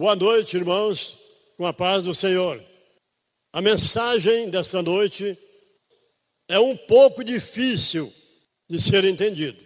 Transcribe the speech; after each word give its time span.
Boa 0.00 0.16
noite, 0.16 0.56
irmãos, 0.56 1.18
com 1.58 1.66
a 1.66 1.74
paz 1.74 2.04
do 2.04 2.14
Senhor. 2.14 2.58
A 3.52 3.60
mensagem 3.60 4.48
desta 4.48 4.80
noite 4.82 5.36
é 6.48 6.58
um 6.58 6.74
pouco 6.74 7.22
difícil 7.22 8.10
de 8.66 8.80
ser 8.80 9.04
entendido, 9.04 9.58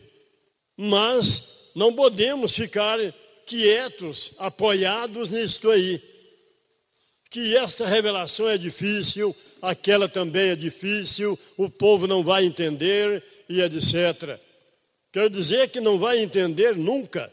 mas 0.76 1.70
não 1.76 1.94
podemos 1.94 2.52
ficar 2.52 2.98
quietos, 3.46 4.32
apoiados 4.36 5.30
nisto 5.30 5.70
aí. 5.70 6.02
Que 7.30 7.56
essa 7.56 7.86
revelação 7.86 8.48
é 8.48 8.58
difícil, 8.58 9.36
aquela 9.62 10.08
também 10.08 10.48
é 10.48 10.56
difícil, 10.56 11.38
o 11.56 11.70
povo 11.70 12.08
não 12.08 12.24
vai 12.24 12.44
entender 12.44 13.22
e 13.48 13.60
etc. 13.60 14.40
Quer 15.12 15.30
dizer 15.30 15.68
que 15.68 15.80
não 15.80 15.96
vai 15.96 16.18
entender 16.18 16.74
nunca 16.76 17.32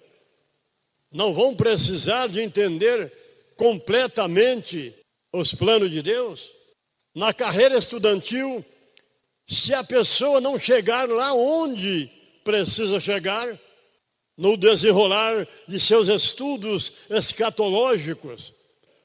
não 1.12 1.34
vão 1.34 1.56
precisar 1.56 2.28
de 2.28 2.42
entender 2.42 3.12
completamente 3.58 4.94
os 5.34 5.54
planos 5.54 5.92
de 5.92 6.02
Deus? 6.02 6.50
Na 7.14 7.34
carreira 7.34 7.78
estudantil, 7.78 8.64
se 9.48 9.74
a 9.74 9.84
pessoa 9.84 10.40
não 10.40 10.58
chegar 10.58 11.10
lá 11.10 11.34
onde 11.34 12.10
precisa 12.44 13.00
chegar, 13.00 13.60
no 14.38 14.58
desenrolar 14.58 15.48
de 15.68 15.80
seus 15.80 16.08
estudos 16.08 16.94
escatológicos, 17.10 18.54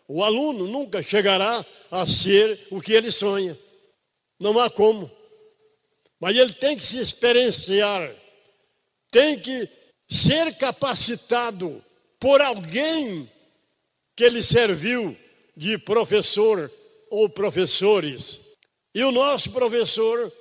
o 0.09 0.23
aluno 0.23 0.66
nunca 0.66 1.02
chegará 1.02 1.66
a 1.91 2.07
ser 2.07 2.66
o 2.70 2.80
que 2.80 2.93
ele 2.93 3.10
sonha. 3.10 3.59
Não 4.38 4.59
há 4.59 4.70
como. 4.70 5.10
Mas 6.20 6.37
ele 6.37 6.54
tem 6.54 6.76
que 6.76 6.85
se 6.85 6.98
experienciar, 6.98 8.15
tem 9.10 9.38
que 9.38 9.68
ser 10.09 10.57
capacitado 10.57 11.85
por 12.18 12.40
alguém 12.40 13.30
que 14.14 14.24
ele 14.24 14.42
serviu 14.42 15.16
de 15.56 15.78
professor 15.78 16.70
ou 17.10 17.28
professores. 17.28 18.40
E 18.95 19.04
o 19.04 19.12
nosso 19.12 19.50
professor, 19.50 20.32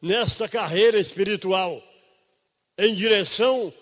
nesta 0.00 0.48
carreira 0.48 0.98
espiritual, 0.98 1.82
em 2.78 2.94
direção 2.94 3.72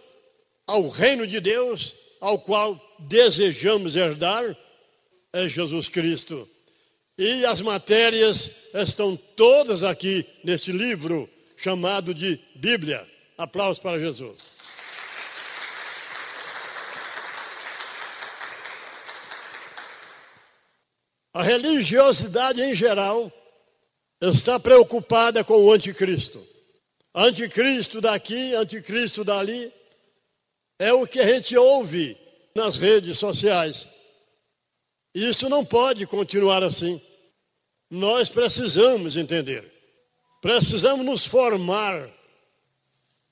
ao 0.66 0.88
reino 0.88 1.26
de 1.26 1.40
Deus, 1.40 1.94
ao 2.20 2.38
qual 2.38 2.80
desejamos 2.98 3.96
herdar, 3.96 4.56
é 5.32 5.48
Jesus 5.48 5.88
Cristo. 5.88 6.48
E 7.18 7.44
as 7.44 7.60
matérias 7.60 8.50
estão 8.72 9.16
todas 9.16 9.84
aqui 9.84 10.26
neste 10.42 10.72
livro 10.72 11.28
chamado 11.56 12.14
de 12.14 12.40
Bíblia. 12.54 13.06
Aplausos 13.36 13.80
para 13.80 13.98
Jesus. 13.98 14.53
A 21.34 21.42
religiosidade 21.42 22.62
em 22.62 22.72
geral 22.72 23.30
está 24.20 24.60
preocupada 24.60 25.42
com 25.42 25.64
o 25.64 25.72
anticristo. 25.72 26.46
Anticristo 27.12 28.00
daqui, 28.00 28.54
anticristo 28.54 29.24
dali, 29.24 29.72
é 30.78 30.92
o 30.92 31.04
que 31.08 31.18
a 31.18 31.26
gente 31.26 31.56
ouve 31.56 32.16
nas 32.54 32.78
redes 32.78 33.18
sociais. 33.18 33.88
Isso 35.12 35.48
não 35.48 35.64
pode 35.64 36.06
continuar 36.06 36.62
assim. 36.62 37.02
Nós 37.90 38.28
precisamos 38.28 39.16
entender, 39.16 39.72
precisamos 40.40 41.04
nos 41.04 41.26
formar 41.26 42.08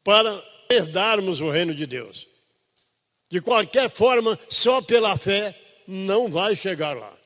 para 0.03 0.45
herdarmos 0.69 1.41
o 1.41 1.51
reino 1.51 1.73
de 1.73 1.87
Deus. 1.87 2.29
De 3.31 3.41
qualquer 3.41 3.89
forma, 3.89 4.37
só 4.49 4.83
pela 4.83 5.17
fé 5.17 5.57
não 5.87 6.29
vai 6.29 6.57
chegar 6.57 6.97
lá 6.97 7.22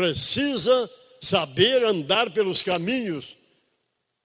precisa 0.00 0.90
saber 1.20 1.84
andar 1.84 2.30
pelos 2.30 2.62
caminhos, 2.62 3.36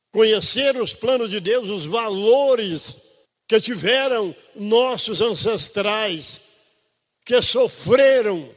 conhecer 0.10 0.78
os 0.78 0.94
planos 0.94 1.30
de 1.30 1.42
Deus, 1.42 1.70
os 1.70 1.84
valores 1.84 2.98
que 3.46 3.60
tiveram 3.60 4.34
nossos 4.56 5.20
ancestrais, 5.20 6.40
que 7.26 7.42
sofreram 7.42 8.50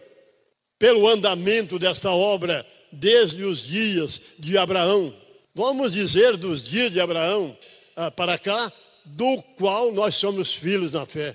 pelo 0.78 1.08
andamento 1.08 1.76
desta 1.76 2.12
obra 2.12 2.64
desde 2.92 3.42
os 3.42 3.66
dias 3.66 4.20
de 4.38 4.56
Abraão. 4.56 5.12
Vamos 5.52 5.90
dizer 5.90 6.36
dos 6.36 6.62
dias 6.62 6.92
de 6.92 7.00
Abraão 7.00 7.58
ah, 7.96 8.12
para 8.12 8.38
cá, 8.38 8.72
do 9.04 9.42
qual 9.56 9.90
nós 9.90 10.14
somos 10.14 10.54
filhos 10.54 10.92
na 10.92 11.04
fé. 11.04 11.34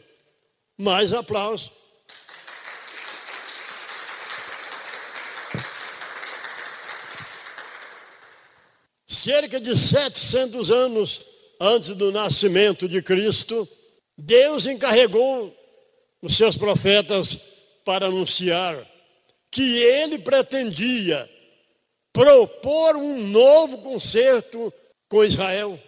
Mais 0.78 1.12
aplausos. 1.12 1.70
Cerca 9.14 9.60
de 9.60 9.78
700 9.78 10.72
anos 10.72 11.22
antes 11.60 11.90
do 11.90 12.12
nascimento 12.12 12.88
de 12.90 13.02
Cristo, 13.02 13.68
Deus 14.18 14.66
encarregou 14.66 15.56
os 16.22 16.36
seus 16.36 16.58
profetas 16.58 17.38
para 17.86 18.08
anunciar 18.08 18.86
que 19.52 19.78
ele 19.78 20.20
pretendia 20.20 21.30
propor 22.12 22.96
um 22.96 23.28
novo 23.28 23.80
concerto 23.80 24.74
com 25.08 25.24
Israel, 25.24 25.80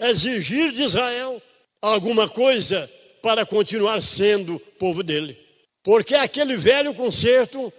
exigir 0.00 0.72
de 0.72 0.82
Israel 0.82 1.40
alguma 1.80 2.28
coisa 2.28 2.90
para 3.22 3.46
continuar 3.46 4.02
sendo 4.02 4.58
povo 4.78 5.02
dele. 5.02 5.38
Porque 5.82 6.14
aquele 6.14 6.56
velho 6.56 6.94
concerto, 6.94 7.72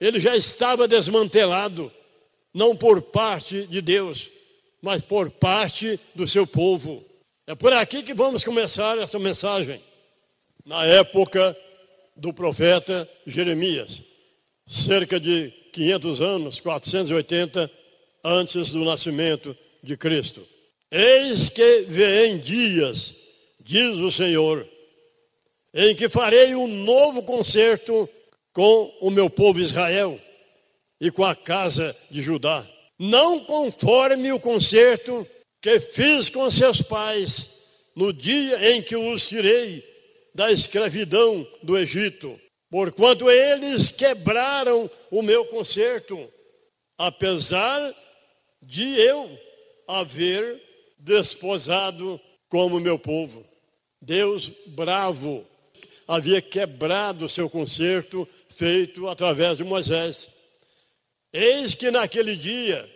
ele 0.00 0.20
já 0.20 0.36
estava 0.36 0.88
desmantelado 0.88 1.92
não 2.52 2.76
por 2.76 3.00
parte 3.00 3.66
de 3.66 3.80
Deus, 3.80 4.28
mas 4.80 5.02
por 5.02 5.30
parte 5.30 5.98
do 6.14 6.26
seu 6.26 6.46
povo. 6.46 7.04
É 7.46 7.54
por 7.54 7.72
aqui 7.72 8.02
que 8.02 8.14
vamos 8.14 8.44
começar 8.44 8.98
essa 8.98 9.18
mensagem. 9.18 9.80
Na 10.64 10.84
época 10.84 11.56
do 12.16 12.32
profeta 12.32 13.08
Jeremias, 13.26 14.02
cerca 14.66 15.18
de 15.18 15.52
500 15.72 16.20
anos, 16.20 16.60
480 16.60 17.70
antes 18.24 18.70
do 18.70 18.84
nascimento 18.84 19.56
de 19.82 19.96
Cristo. 19.96 20.46
Eis 20.90 21.48
que 21.48 21.82
vem 21.88 22.38
dias, 22.38 23.14
diz 23.58 23.96
o 23.96 24.10
Senhor, 24.10 24.68
em 25.74 25.94
que 25.94 26.08
farei 26.08 26.54
um 26.54 26.68
novo 26.68 27.22
concerto 27.22 28.08
com 28.52 28.94
o 29.00 29.10
meu 29.10 29.30
povo 29.30 29.58
Israel 29.58 30.20
e 31.02 31.10
com 31.10 31.24
a 31.24 31.34
casa 31.34 31.96
de 32.08 32.22
Judá. 32.22 32.64
Não 32.96 33.40
conforme 33.40 34.30
o 34.30 34.38
concerto 34.38 35.26
que 35.60 35.80
fiz 35.80 36.28
com 36.28 36.48
seus 36.48 36.80
pais 36.80 37.48
no 37.96 38.12
dia 38.12 38.72
em 38.72 38.80
que 38.80 38.94
os 38.94 39.26
tirei 39.26 39.84
da 40.32 40.52
escravidão 40.52 41.44
do 41.60 41.76
Egito, 41.76 42.40
porquanto 42.70 43.28
eles 43.28 43.88
quebraram 43.88 44.88
o 45.10 45.22
meu 45.22 45.44
concerto, 45.46 46.16
apesar 46.96 47.92
de 48.62 48.96
eu 49.00 49.28
haver 49.88 50.62
desposado 51.00 52.20
como 52.48 52.78
meu 52.78 52.96
povo. 52.96 53.44
Deus 54.00 54.52
bravo 54.68 55.44
havia 56.06 56.40
quebrado 56.40 57.28
seu 57.28 57.50
concerto 57.50 58.26
feito 58.48 59.08
através 59.08 59.58
de 59.58 59.64
Moisés. 59.64 60.28
Eis 61.32 61.74
que 61.74 61.90
naquele 61.90 62.36
dia 62.36 62.88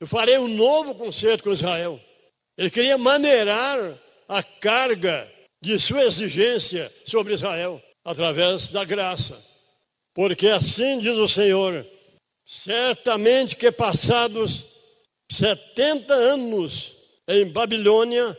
eu 0.00 0.06
farei 0.06 0.38
um 0.38 0.48
novo 0.48 0.94
concerto 0.94 1.44
com 1.44 1.52
Israel. 1.52 2.00
Ele 2.56 2.70
queria 2.70 2.98
maneirar 2.98 3.98
a 4.28 4.42
carga 4.42 5.30
de 5.60 5.78
sua 5.78 6.04
exigência 6.04 6.92
sobre 7.04 7.34
Israel 7.34 7.82
através 8.04 8.68
da 8.68 8.84
graça. 8.84 9.40
Porque 10.14 10.48
assim 10.48 10.98
diz 10.98 11.16
o 11.16 11.28
Senhor: 11.28 11.86
certamente 12.44 13.56
que 13.56 13.70
passados 13.70 14.64
70 15.30 16.12
anos 16.12 16.96
em 17.28 17.46
Babilônia, 17.46 18.36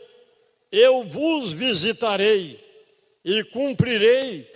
eu 0.72 1.04
vos 1.04 1.52
visitarei 1.52 2.58
e 3.24 3.44
cumprirei 3.44 4.50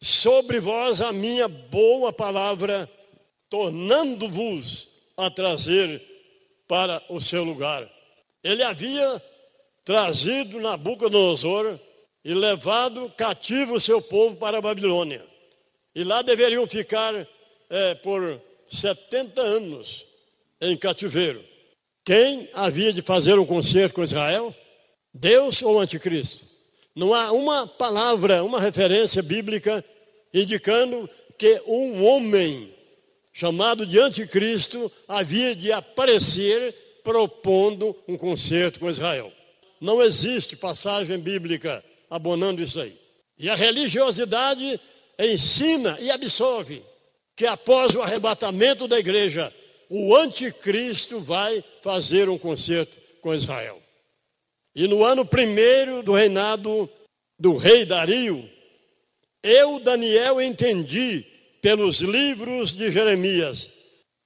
sobre 0.00 0.60
vós 0.60 1.00
a 1.00 1.12
minha 1.12 1.48
boa 1.48 2.12
palavra 2.12 2.88
tornando-vos 3.50 4.88
a 5.16 5.28
trazer 5.28 6.00
para 6.66 7.02
o 7.08 7.20
seu 7.20 7.42
lugar. 7.42 7.90
Ele 8.42 8.62
havia 8.62 9.22
trazido 9.84 10.60
Nabucodonosor 10.60 11.78
e 12.24 12.32
levado 12.32 13.12
cativo 13.16 13.74
o 13.74 13.80
seu 13.80 14.00
povo 14.00 14.36
para 14.36 14.58
a 14.58 14.62
Babilônia. 14.62 15.26
E 15.94 16.04
lá 16.04 16.22
deveriam 16.22 16.66
ficar 16.66 17.26
é, 17.68 17.94
por 17.96 18.40
70 18.70 19.40
anos 19.40 20.06
em 20.60 20.76
cativeiro. 20.76 21.44
Quem 22.04 22.48
havia 22.54 22.92
de 22.92 23.02
fazer 23.02 23.38
um 23.38 23.46
concerto 23.46 23.96
com 23.96 24.04
Israel? 24.04 24.54
Deus 25.12 25.60
ou 25.60 25.80
anticristo? 25.80 26.44
Não 26.94 27.12
há 27.12 27.32
uma 27.32 27.66
palavra, 27.66 28.44
uma 28.44 28.60
referência 28.60 29.22
bíblica 29.22 29.84
indicando 30.32 31.08
que 31.36 31.60
um 31.66 32.04
homem 32.04 32.72
chamado 33.32 33.86
de 33.86 33.98
anticristo 33.98 34.90
havia 35.06 35.54
de 35.54 35.72
aparecer 35.72 36.74
propondo 37.02 37.96
um 38.06 38.16
concerto 38.16 38.78
com 38.78 38.90
Israel. 38.90 39.32
Não 39.80 40.02
existe 40.02 40.56
passagem 40.56 41.18
bíblica 41.18 41.82
abonando 42.10 42.60
isso 42.60 42.80
aí. 42.80 42.98
E 43.38 43.48
a 43.48 43.54
religiosidade 43.54 44.80
ensina 45.18 45.96
e 46.00 46.10
absolve 46.10 46.82
que 47.34 47.46
após 47.46 47.94
o 47.94 48.02
arrebatamento 48.02 48.86
da 48.86 48.98
igreja, 48.98 49.52
o 49.88 50.14
anticristo 50.14 51.18
vai 51.18 51.64
fazer 51.82 52.28
um 52.28 52.36
concerto 52.36 52.94
com 53.22 53.34
Israel. 53.34 53.80
E 54.74 54.86
no 54.86 55.02
ano 55.04 55.24
primeiro 55.24 56.02
do 56.02 56.12
reinado 56.12 56.88
do 57.38 57.56
rei 57.56 57.86
Dario, 57.86 58.46
eu, 59.42 59.80
Daniel, 59.80 60.40
entendi 60.40 61.24
pelos 61.60 62.00
livros 62.00 62.72
de 62.72 62.90
Jeremias, 62.90 63.70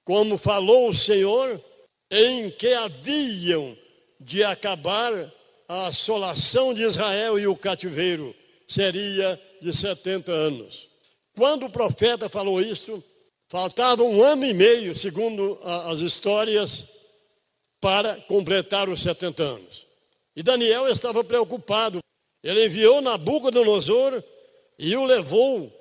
como 0.03 0.37
falou 0.37 0.89
o 0.89 0.95
Senhor, 0.95 1.61
em 2.09 2.49
que 2.51 2.73
haviam 2.73 3.77
de 4.19 4.43
acabar 4.43 5.33
a 5.67 5.87
assolação 5.87 6.73
de 6.73 6.83
Israel 6.83 7.39
e 7.39 7.47
o 7.47 7.55
cativeiro 7.55 8.33
seria 8.67 9.39
de 9.61 9.75
70 9.75 10.31
anos. 10.31 10.87
Quando 11.35 11.65
o 11.65 11.69
profeta 11.69 12.29
falou 12.29 12.61
isto, 12.61 13.03
faltava 13.49 14.03
um 14.03 14.23
ano 14.23 14.45
e 14.45 14.53
meio, 14.53 14.95
segundo 14.95 15.59
as 15.63 15.99
histórias, 15.99 16.87
para 17.81 18.15
completar 18.21 18.89
os 18.89 19.01
70 19.01 19.43
anos. 19.43 19.85
E 20.35 20.41
Daniel 20.41 20.87
estava 20.87 21.23
preocupado. 21.23 21.99
Ele 22.43 22.65
enviou 22.65 23.01
Nabucodonosor 23.01 24.23
e 24.77 24.95
o 24.95 25.05
levou 25.05 25.71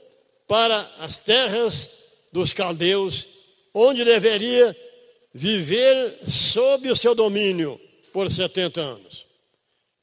para 0.47 0.91
as 0.99 1.19
terras 1.19 1.91
dos 2.33 2.53
caldeus, 2.53 3.27
onde 3.73 4.05
deveria 4.05 4.77
viver 5.33 6.19
sob 6.29 6.91
o 6.91 6.97
seu 6.97 7.15
domínio 7.15 7.81
por 8.13 8.31
70 8.31 8.81
anos. 8.81 9.27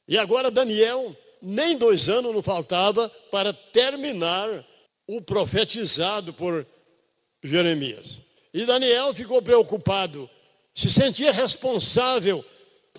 E 0.06 0.18
agora 0.18 0.50
Daniel, 0.50 1.16
nem 1.40 1.76
dois 1.76 2.08
anos 2.08 2.34
não 2.34 2.42
faltava 2.42 3.08
para 3.30 3.52
terminar 3.52 4.66
o 5.06 5.20
profetizado 5.20 6.32
por 6.32 6.66
Jeremias. 7.42 8.20
E 8.52 8.64
Daniel 8.66 9.14
ficou 9.14 9.40
preocupado, 9.40 10.28
se 10.74 10.90
sentia 10.90 11.32
responsável 11.32 12.44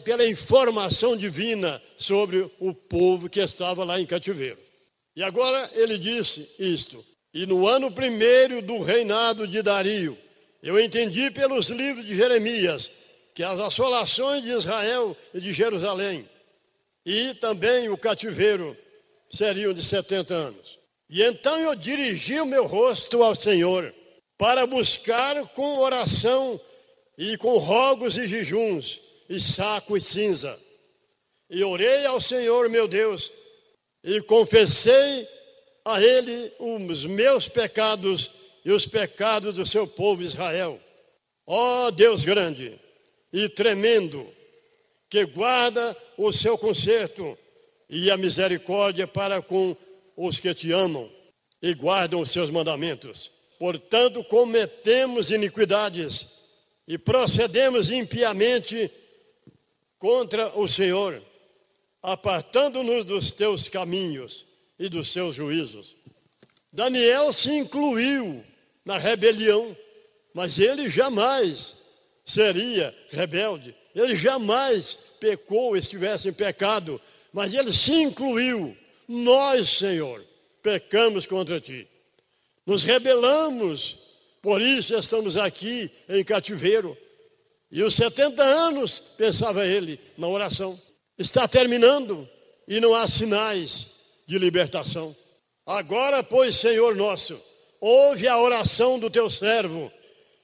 pela 0.03 0.27
informação 0.27 1.15
divina 1.15 1.81
sobre 1.97 2.49
o 2.59 2.73
povo 2.73 3.29
que 3.29 3.39
estava 3.39 3.83
lá 3.83 3.99
em 3.99 4.05
cativeiro. 4.05 4.59
E 5.15 5.21
agora 5.21 5.69
ele 5.73 5.97
disse 5.97 6.49
isto: 6.57 7.05
E 7.33 7.45
no 7.45 7.67
ano 7.67 7.91
primeiro 7.91 8.61
do 8.61 8.79
reinado 8.79 9.47
de 9.47 9.61
Dario, 9.61 10.17
eu 10.61 10.79
entendi 10.79 11.31
pelos 11.31 11.69
livros 11.69 12.05
de 12.05 12.15
Jeremias 12.15 12.91
que 13.33 13.43
as 13.43 13.59
assolações 13.59 14.43
de 14.43 14.49
Israel 14.49 15.17
e 15.33 15.41
de 15.41 15.51
Jerusalém 15.51 16.29
e 17.05 17.33
também 17.35 17.89
o 17.89 17.97
cativeiro 17.97 18.77
seriam 19.29 19.73
de 19.73 19.83
70 19.83 20.33
anos. 20.33 20.79
E 21.09 21.21
então 21.21 21.59
eu 21.59 21.75
dirigi 21.75 22.39
o 22.39 22.45
meu 22.45 22.65
rosto 22.65 23.23
ao 23.23 23.35
Senhor 23.35 23.93
para 24.37 24.65
buscar 24.65 25.47
com 25.49 25.79
oração 25.79 26.59
e 27.17 27.37
com 27.37 27.57
rogos 27.57 28.17
e 28.17 28.27
jejuns 28.27 29.01
e 29.29 29.39
saco 29.39 29.97
e 29.97 30.01
cinza. 30.01 30.59
E 31.49 31.63
orei 31.63 32.05
ao 32.05 32.21
Senhor 32.21 32.69
meu 32.69 32.87
Deus 32.87 33.31
e 34.03 34.21
confessei 34.21 35.27
a 35.85 36.01
ele 36.01 36.51
os 36.59 37.05
meus 37.05 37.49
pecados 37.49 38.31
e 38.63 38.71
os 38.71 38.85
pecados 38.85 39.53
do 39.53 39.65
seu 39.65 39.85
povo 39.85 40.23
Israel. 40.23 40.79
Ó 41.45 41.87
oh, 41.87 41.91
Deus 41.91 42.23
grande 42.23 42.79
e 43.31 43.49
tremendo, 43.49 44.25
que 45.09 45.25
guarda 45.25 45.95
o 46.17 46.31
seu 46.31 46.57
conserto 46.57 47.37
e 47.89 48.09
a 48.09 48.15
misericórdia 48.15 49.05
para 49.05 49.41
com 49.41 49.75
os 50.15 50.39
que 50.39 50.53
te 50.53 50.71
amam 50.71 51.09
e 51.61 51.73
guardam 51.73 52.21
os 52.21 52.31
seus 52.31 52.49
mandamentos. 52.49 53.31
Portanto, 53.59 54.23
cometemos 54.23 55.31
iniquidades 55.31 56.27
e 56.87 56.97
procedemos 56.97 57.89
impiamente 57.89 58.89
contra 59.99 60.57
o 60.57 60.67
Senhor, 60.67 61.21
apartando-nos 62.01 63.05
dos 63.05 63.31
teus 63.31 63.69
caminhos 63.69 64.45
e 64.83 64.89
dos 64.89 65.13
seus 65.13 65.33
juízos. 65.35 65.95
Daniel 66.69 67.31
se 67.31 67.49
incluiu 67.49 68.43
na 68.83 68.97
rebelião, 68.97 69.77
mas 70.33 70.59
ele 70.59 70.89
jamais 70.89 71.77
seria 72.25 72.93
rebelde, 73.09 73.73
ele 73.95 74.13
jamais 74.13 74.97
pecou, 75.21 75.77
estivesse 75.77 76.27
em 76.27 76.33
pecado, 76.33 76.99
mas 77.31 77.53
ele 77.53 77.71
se 77.71 77.93
incluiu. 77.93 78.75
Nós, 79.07 79.69
Senhor, 79.69 80.21
pecamos 80.61 81.25
contra 81.25 81.61
ti. 81.61 81.87
Nos 82.65 82.83
rebelamos, 82.83 83.97
por 84.41 84.61
isso 84.61 84.93
estamos 84.97 85.37
aqui 85.37 85.89
em 86.09 86.25
cativeiro. 86.25 86.97
E 87.71 87.81
os 87.81 87.95
70 87.95 88.43
anos, 88.43 89.01
pensava 89.17 89.65
ele, 89.65 89.97
na 90.17 90.27
oração, 90.27 90.77
está 91.17 91.47
terminando 91.47 92.27
e 92.67 92.81
não 92.81 92.93
há 92.93 93.07
sinais 93.07 93.92
de 94.25 94.37
libertação. 94.37 95.15
Agora, 95.65 96.23
pois, 96.23 96.55
Senhor 96.57 96.95
nosso, 96.95 97.39
ouve 97.79 98.27
a 98.27 98.39
oração 98.39 98.99
do 98.99 99.09
teu 99.09 99.29
servo 99.29 99.91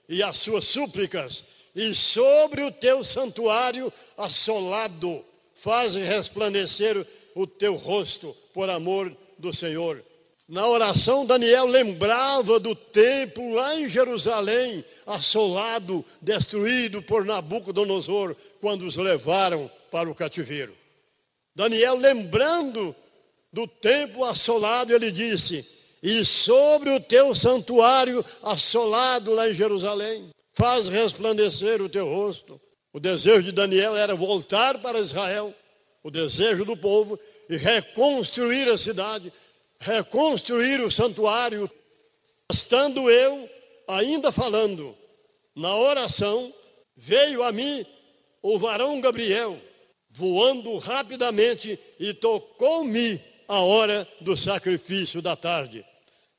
e 0.08 0.24
as 0.24 0.38
suas 0.38 0.66
súplicas, 0.66 1.44
e 1.76 1.94
sobre 1.94 2.64
o 2.64 2.72
teu 2.72 3.04
santuário 3.04 3.94
assolado, 4.18 5.24
faz 5.54 5.96
resplandecer 5.96 7.06
o 7.36 7.46
teu 7.46 7.76
rosto 7.76 8.36
por 8.54 8.70
amor 8.70 9.16
do 9.38 9.54
Senhor. 9.54 10.04
Na 10.48 10.68
oração, 10.68 11.28
Daniel 11.28 11.68
lembrava 11.68 12.60
do 12.60 12.74
templo 12.74 13.54
lá 13.54 13.80
em 13.80 13.88
Jerusalém, 13.88 14.84
assolado, 15.06 16.04
destruído 16.20 17.04
por 17.04 17.24
Nabucodonosor, 17.24 18.36
quando 18.60 18.84
os 18.84 18.98
levaram 18.98 19.70
para 19.92 20.10
o 20.10 20.16
cativeiro. 20.16 20.76
Daniel, 21.54 21.96
lembrando 21.98 22.96
do 23.52 23.68
templo 23.68 24.26
assolado, 24.26 24.94
ele 24.94 25.12
disse: 25.12 25.68
E 26.02 26.24
sobre 26.24 26.90
o 26.90 27.00
teu 27.00 27.34
santuário 27.34 28.24
assolado 28.44 29.34
lá 29.34 29.50
em 29.50 29.54
Jerusalém, 29.54 30.30
faz 30.54 30.88
resplandecer 30.88 31.82
o 31.82 31.90
teu 31.90 32.08
rosto. 32.08 32.60
O 32.92 33.00
desejo 33.00 33.44
de 33.44 33.52
Daniel 33.52 33.96
era 33.96 34.16
voltar 34.16 34.80
para 34.80 35.00
Israel, 35.00 35.54
o 36.04 36.10
desejo 36.10 36.66
do 36.66 36.76
povo, 36.76 37.20
e 37.50 37.58
reconstruir 37.58 38.70
a 38.70 38.78
cidade, 38.78 39.32
reconstruir 39.80 40.82
o 40.82 40.92
santuário, 40.92 41.70
estando 42.52 43.10
eu 43.10 43.50
ainda 43.88 44.32
falando 44.32 44.96
na 45.56 45.76
oração, 45.76 46.54
veio 46.96 47.44
a 47.44 47.52
mim 47.52 47.86
o 48.42 48.58
varão 48.58 49.02
Gabriel, 49.02 49.58
voando 50.10 50.78
rapidamente 50.78 51.80
e 52.00 52.14
tocou-me 52.14 53.22
a 53.50 53.62
hora 53.62 54.08
do 54.22 54.38
sacrifício 54.38 55.24
da 55.24 55.36
tarde. 55.36 55.84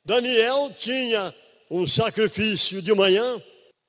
Daniel 0.04 0.72
tinha 0.78 1.34
um 1.68 1.84
sacrifício 1.84 2.80
de 2.80 2.94
manhã, 2.94 3.42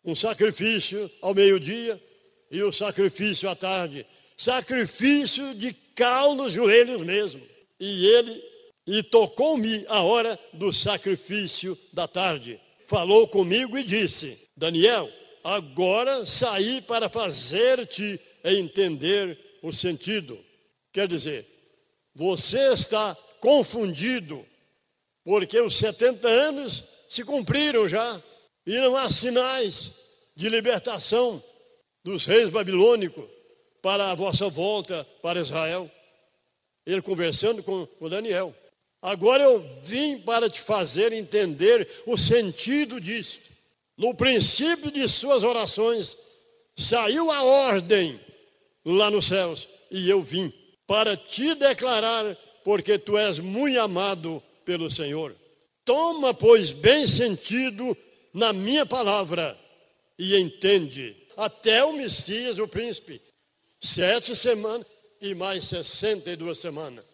um 0.03 0.15
sacrifício 0.15 1.09
ao 1.21 1.35
meio-dia 1.35 2.01
e 2.49 2.63
o 2.63 2.69
um 2.69 2.71
sacrifício 2.71 3.47
à 3.47 3.55
tarde. 3.55 4.07
Sacrifício 4.35 5.53
de 5.53 5.71
cal 5.95 6.33
nos 6.33 6.53
joelhos 6.53 7.01
mesmo. 7.05 7.41
E 7.79 8.07
ele 8.07 8.43
e 8.87 9.03
tocou-me 9.03 9.85
a 9.87 10.01
hora 10.01 10.37
do 10.51 10.73
sacrifício 10.73 11.77
da 11.93 12.07
tarde. 12.07 12.59
Falou 12.87 13.27
comigo 13.27 13.77
e 13.77 13.83
disse: 13.83 14.37
Daniel, 14.57 15.07
agora 15.43 16.25
saí 16.25 16.81
para 16.81 17.07
fazer-te 17.07 18.19
entender 18.43 19.37
o 19.61 19.71
sentido. 19.71 20.39
Quer 20.91 21.07
dizer, 21.07 21.45
você 22.13 22.73
está 22.73 23.15
confundido, 23.39 24.45
porque 25.23 25.59
os 25.59 25.77
70 25.77 26.27
anos 26.27 26.83
se 27.09 27.23
cumpriram 27.23 27.87
já, 27.87 28.21
e 28.65 28.77
não 28.79 28.95
há 28.95 29.09
sinais 29.09 29.91
de 30.35 30.49
libertação 30.49 31.43
dos 32.03 32.25
reis 32.25 32.49
babilônicos 32.49 33.25
para 33.81 34.11
a 34.11 34.15
vossa 34.15 34.47
volta 34.49 35.03
para 35.21 35.41
Israel. 35.41 35.89
Ele 36.85 37.01
conversando 37.01 37.63
com, 37.63 37.85
com 37.85 38.09
Daniel. 38.09 38.55
Agora 39.01 39.43
eu 39.43 39.59
vim 39.83 40.19
para 40.19 40.49
te 40.49 40.61
fazer 40.61 41.11
entender 41.11 41.87
o 42.05 42.17
sentido 42.17 43.01
disso. 43.01 43.39
No 43.97 44.13
princípio 44.15 44.91
de 44.91 45.07
suas 45.09 45.43
orações, 45.43 46.17
saiu 46.77 47.31
a 47.31 47.43
ordem 47.43 48.19
lá 48.85 49.09
nos 49.11 49.27
céus, 49.27 49.67
e 49.89 50.09
eu 50.09 50.21
vim 50.21 50.51
para 50.91 51.15
te 51.15 51.55
declarar, 51.55 52.35
porque 52.65 52.99
tu 52.99 53.17
és 53.17 53.39
muito 53.39 53.79
amado 53.79 54.43
pelo 54.65 54.89
Senhor. 54.89 55.33
Toma, 55.85 56.33
pois, 56.33 56.73
bem 56.73 57.07
sentido 57.07 57.95
na 58.33 58.51
minha 58.51 58.85
palavra 58.85 59.57
e 60.19 60.35
entende. 60.35 61.15
Até 61.37 61.81
o 61.85 61.93
Messias, 61.93 62.59
o 62.59 62.67
príncipe, 62.67 63.21
sete 63.79 64.35
semanas 64.35 64.85
e 65.21 65.33
mais 65.33 65.65
sessenta 65.65 66.29
e 66.29 66.35
duas 66.35 66.57
semanas. 66.57 67.05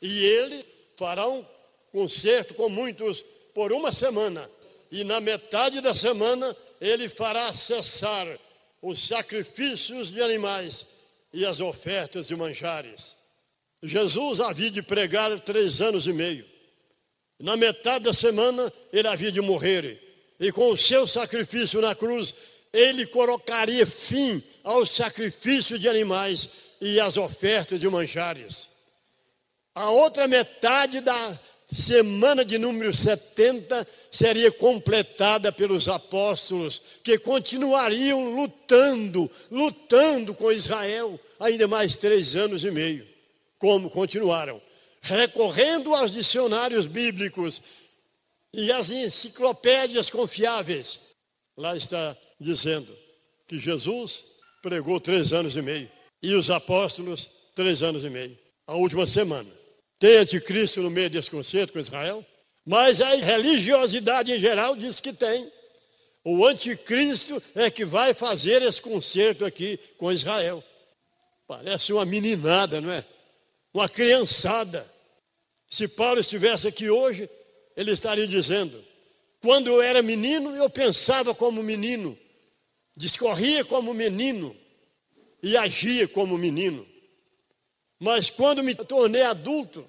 E 0.00 0.24
ele 0.24 0.64
fará 0.96 1.26
um 1.26 1.44
concerto 1.90 2.54
com 2.54 2.68
muitos 2.68 3.24
por 3.52 3.72
uma 3.72 3.90
semana. 3.90 4.48
E 4.92 5.02
na 5.02 5.20
metade 5.20 5.80
da 5.80 5.92
semana 5.92 6.56
ele 6.80 7.08
fará 7.08 7.52
cessar 7.52 8.28
os 8.80 9.08
sacrifícios 9.08 10.08
de 10.08 10.22
animais 10.22 10.86
e 11.32 11.44
as 11.44 11.60
ofertas 11.60 12.26
de 12.26 12.34
manjares. 12.34 13.16
Jesus 13.82 14.40
havia 14.40 14.70
de 14.70 14.82
pregar 14.82 15.38
três 15.40 15.80
anos 15.80 16.06
e 16.06 16.12
meio. 16.12 16.44
Na 17.38 17.56
metade 17.56 18.04
da 18.06 18.12
semana 18.12 18.72
ele 18.92 19.06
havia 19.06 19.30
de 19.30 19.40
morrer. 19.40 20.02
E 20.40 20.50
com 20.50 20.70
o 20.70 20.76
seu 20.76 21.06
sacrifício 21.06 21.80
na 21.80 21.94
cruz, 21.94 22.34
ele 22.72 23.06
colocaria 23.06 23.86
fim 23.86 24.42
ao 24.62 24.84
sacrifício 24.84 25.78
de 25.78 25.88
animais 25.88 26.48
e 26.80 27.00
às 27.00 27.16
ofertas 27.16 27.78
de 27.80 27.88
manjares. 27.88 28.68
A 29.74 29.90
outra 29.90 30.26
metade 30.26 31.00
da 31.00 31.38
semana 31.70 32.44
de 32.44 32.56
número 32.56 32.92
70 32.94 33.86
seria 34.10 34.50
completada 34.50 35.52
pelos 35.52 35.88
apóstolos, 35.88 36.80
que 37.02 37.18
continuariam 37.18 38.34
lutando, 38.34 39.30
lutando 39.50 40.34
com 40.34 40.50
Israel, 40.50 41.20
ainda 41.38 41.68
mais 41.68 41.94
três 41.94 42.34
anos 42.34 42.64
e 42.64 42.70
meio, 42.70 43.06
como 43.58 43.90
continuaram, 43.90 44.60
recorrendo 45.02 45.94
aos 45.94 46.10
dicionários 46.10 46.86
bíblicos 46.86 47.60
e 48.52 48.72
às 48.72 48.90
enciclopédias 48.90 50.08
confiáveis. 50.08 51.00
Lá 51.56 51.76
está 51.76 52.16
dizendo 52.40 52.96
que 53.46 53.58
Jesus 53.58 54.24
pregou 54.62 54.98
três 55.00 55.32
anos 55.32 55.54
e 55.56 55.62
meio 55.62 55.90
e 56.22 56.34
os 56.34 56.50
apóstolos 56.50 57.30
três 57.54 57.82
anos 57.82 58.04
e 58.04 58.10
meio, 58.10 58.38
a 58.66 58.74
última 58.74 59.06
semana. 59.06 59.57
Tem 59.98 60.16
anticristo 60.16 60.80
no 60.80 60.90
meio 60.90 61.10
desse 61.10 61.30
concerto 61.30 61.72
com 61.72 61.78
Israel? 61.78 62.24
Mas 62.64 63.00
a 63.00 63.14
religiosidade 63.14 64.32
em 64.32 64.38
geral 64.38 64.76
diz 64.76 65.00
que 65.00 65.12
tem. 65.12 65.50
O 66.24 66.44
anticristo 66.46 67.42
é 67.54 67.70
que 67.70 67.84
vai 67.84 68.12
fazer 68.12 68.62
esse 68.62 68.80
concerto 68.80 69.44
aqui 69.44 69.78
com 69.96 70.12
Israel. 70.12 70.62
Parece 71.46 71.92
uma 71.92 72.04
meninada, 72.04 72.80
não 72.80 72.92
é? 72.92 73.04
Uma 73.72 73.88
criançada. 73.88 74.86
Se 75.70 75.88
Paulo 75.88 76.20
estivesse 76.20 76.68
aqui 76.68 76.90
hoje, 76.90 77.28
ele 77.76 77.92
estaria 77.92 78.26
dizendo: 78.26 78.84
quando 79.40 79.68
eu 79.68 79.80
era 79.80 80.02
menino, 80.02 80.54
eu 80.54 80.68
pensava 80.68 81.34
como 81.34 81.62
menino, 81.62 82.18
discorria 82.96 83.64
como 83.64 83.94
menino 83.94 84.54
e 85.42 85.56
agia 85.56 86.06
como 86.06 86.36
menino. 86.36 86.86
Mas 87.98 88.30
quando 88.30 88.62
me 88.62 88.74
tornei 88.74 89.22
adulto, 89.22 89.84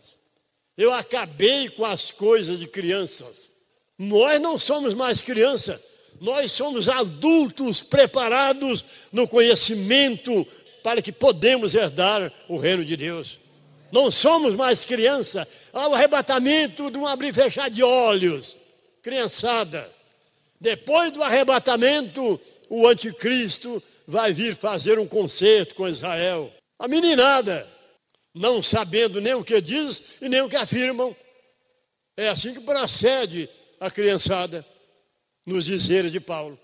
eu 0.78 0.94
acabei 0.94 1.70
com 1.70 1.86
as 1.86 2.12
coisas 2.12 2.60
de 2.60 2.68
crianças. 2.68 3.50
Nós 3.98 4.40
não 4.40 4.58
somos 4.58 4.94
mais 4.94 5.22
crianças, 5.22 5.80
nós 6.20 6.52
somos 6.52 6.88
adultos 6.90 7.84
preparados 7.84 8.84
no 9.12 9.28
conhecimento 9.28 10.48
para 10.82 11.02
que 11.02 11.12
podemos 11.12 11.76
herdar 11.76 12.32
o 12.48 12.58
reino 12.58 12.84
de 12.84 12.96
Deus. 12.96 13.38
Não 13.92 14.12
somos 14.12 14.56
mais 14.56 14.86
criança. 14.86 15.48
Ao 15.74 15.94
arrebatamento 15.94 16.92
de 16.92 16.98
um 16.98 17.08
abrir 17.08 17.30
e 17.30 17.34
fechar 17.34 17.70
de 17.70 17.84
olhos. 17.84 18.56
Criançada. 19.02 19.90
Depois 20.62 21.12
do 21.12 21.24
arrebatamento, 21.24 22.40
o 22.70 22.88
anticristo 22.88 23.82
vai 24.08 24.34
vir 24.34 24.56
fazer 24.56 25.00
um 25.00 25.08
concerto 25.08 25.76
com 25.76 25.88
Israel. 25.88 26.52
A 26.78 26.88
meninada 26.88 27.68
não 28.34 28.62
sabendo 28.62 29.20
nem 29.20 29.34
o 29.34 29.44
que 29.44 29.60
diz 29.62 30.18
e 30.22 30.30
nem 30.30 30.42
o 30.42 30.50
que 30.50 30.56
afirmam. 30.56 31.16
É 32.16 32.30
assim 32.30 32.54
que 32.54 32.62
procede 32.62 33.50
a 33.80 33.90
criançada 33.90 34.66
nos 35.46 35.66
dizeres 35.66 36.12
de 36.12 36.20
Paulo. 36.20 36.60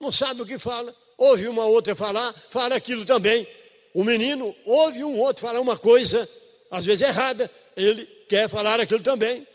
Não 0.00 0.12
sabe 0.12 0.42
o 0.42 0.46
que 0.46 0.58
fala, 0.58 0.94
ouve 1.16 1.48
uma 1.48 1.64
outra 1.64 1.96
falar, 1.96 2.32
fala 2.32 2.76
aquilo 2.76 3.04
também. 3.04 3.46
O 3.94 4.04
menino 4.04 4.54
ouve 4.64 5.02
um 5.02 5.18
outro 5.18 5.42
falar 5.42 5.60
uma 5.60 5.78
coisa, 5.78 6.28
às 6.70 6.84
vezes 6.84 7.06
errada, 7.06 7.50
ele 7.76 8.04
quer 8.28 8.48
falar 8.48 8.80
aquilo 8.80 9.02
também. 9.02 9.46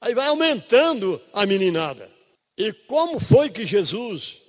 Aí 0.00 0.14
vai 0.14 0.28
aumentando 0.28 1.20
a 1.32 1.44
meninada. 1.44 2.10
E 2.56 2.72
como 2.72 3.20
foi 3.20 3.50
que 3.50 3.64
Jesus 3.64 4.40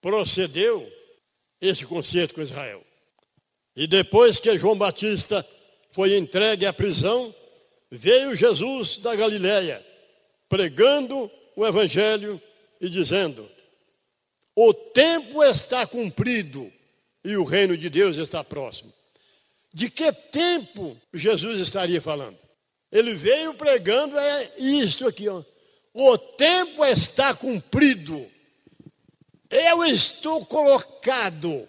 procedeu 0.00 0.90
esse 1.60 1.84
concerto 1.84 2.34
com 2.34 2.42
Israel? 2.42 2.84
E 3.78 3.86
depois 3.86 4.40
que 4.40 4.58
João 4.58 4.76
Batista 4.76 5.46
foi 5.92 6.16
entregue 6.16 6.66
à 6.66 6.72
prisão, 6.72 7.32
veio 7.88 8.34
Jesus 8.34 8.96
da 8.96 9.14
Galiléia, 9.14 9.80
pregando 10.48 11.30
o 11.54 11.64
evangelho 11.64 12.42
e 12.80 12.88
dizendo: 12.88 13.48
O 14.52 14.74
tempo 14.74 15.44
está 15.44 15.86
cumprido 15.86 16.72
e 17.24 17.36
o 17.36 17.44
reino 17.44 17.76
de 17.76 17.88
Deus 17.88 18.16
está 18.16 18.42
próximo. 18.42 18.92
De 19.72 19.88
que 19.88 20.10
tempo 20.12 21.00
Jesus 21.14 21.60
estaria 21.60 22.00
falando? 22.00 22.36
Ele 22.90 23.14
veio 23.14 23.54
pregando 23.54 24.18
é 24.18 24.54
isto 24.58 25.06
aqui, 25.06 25.28
ó. 25.28 25.44
O 25.94 26.18
tempo 26.18 26.84
está 26.84 27.32
cumprido. 27.32 28.26
Eu 29.48 29.84
estou 29.84 30.44
colocado 30.46 31.68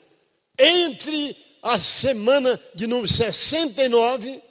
entre 0.57 1.37
a 1.61 1.77
semana 1.77 2.59
de 2.73 2.87
número 2.87 3.07
69 3.07 4.41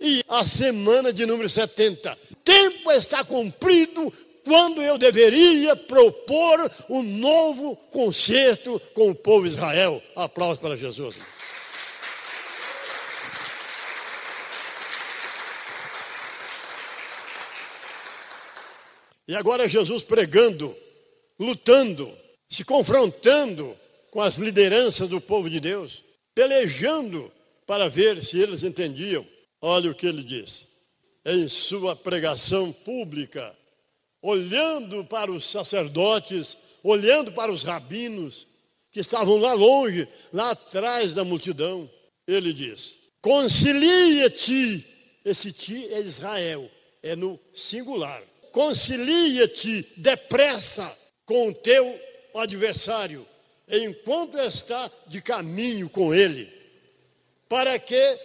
e 0.00 0.22
a 0.28 0.44
semana 0.44 1.12
de 1.12 1.24
número 1.24 1.48
70. 1.48 2.16
Tempo 2.44 2.90
está 2.90 3.24
cumprido 3.24 4.12
quando 4.44 4.82
eu 4.82 4.98
deveria 4.98 5.76
propor 5.76 6.70
um 6.88 7.02
novo 7.02 7.76
concerto 7.90 8.80
com 8.94 9.10
o 9.10 9.14
povo 9.14 9.46
de 9.46 9.54
Israel. 9.54 10.02
Aplausos 10.16 10.58
para 10.58 10.76
Jesus. 10.76 11.16
E 19.28 19.36
agora 19.36 19.68
Jesus 19.68 20.02
pregando, 20.02 20.76
lutando, 21.38 22.12
se 22.48 22.64
confrontando 22.64 23.78
com 24.10 24.20
as 24.20 24.34
lideranças 24.34 25.08
do 25.08 25.20
povo 25.20 25.48
de 25.48 25.60
Deus 25.60 26.02
pelejando 26.34 27.32
para 27.66 27.88
ver 27.88 28.22
se 28.24 28.38
eles 28.38 28.62
entendiam. 28.62 29.26
Olha 29.60 29.90
o 29.90 29.94
que 29.94 30.06
ele 30.06 30.22
diz. 30.22 30.66
Em 31.24 31.48
sua 31.48 31.94
pregação 31.94 32.72
pública, 32.72 33.56
olhando 34.20 35.04
para 35.04 35.30
os 35.30 35.48
sacerdotes, 35.50 36.56
olhando 36.82 37.32
para 37.32 37.52
os 37.52 37.62
rabinos, 37.62 38.46
que 38.90 39.00
estavam 39.00 39.38
lá 39.38 39.52
longe, 39.54 40.06
lá 40.32 40.50
atrás 40.50 41.12
da 41.12 41.24
multidão, 41.24 41.90
ele 42.26 42.52
diz: 42.52 42.96
Concilia-te, 43.20 44.86
esse 45.24 45.52
ti 45.52 45.86
é 45.92 46.00
Israel, 46.00 46.70
é 47.02 47.16
no 47.16 47.38
singular. 47.54 48.22
Concilia-te 48.52 49.86
depressa 49.96 50.94
com 51.24 51.48
o 51.48 51.54
teu 51.54 51.98
adversário, 52.34 53.26
enquanto 53.72 54.38
está 54.38 54.90
de 55.06 55.22
caminho 55.22 55.88
com 55.88 56.14
ele, 56.14 56.52
para 57.48 57.78
que 57.78 58.18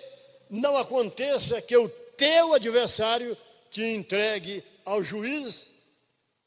não 0.50 0.76
aconteça 0.76 1.62
que 1.62 1.76
o 1.78 1.88
teu 2.18 2.54
adversário 2.54 3.38
te 3.72 3.82
entregue 3.82 4.62
ao 4.84 5.02
juiz, 5.02 5.68